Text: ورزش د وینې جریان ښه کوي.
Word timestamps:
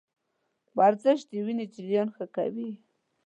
ورزش 0.77 1.19
د 1.29 1.31
وینې 1.45 1.65
جریان 1.73 2.07
ښه 2.15 2.25
کوي. 2.35 2.69